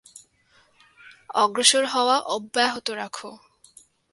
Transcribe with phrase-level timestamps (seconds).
[1.35, 3.31] অগ্রসর হওয়া অব্যাহত রাখো।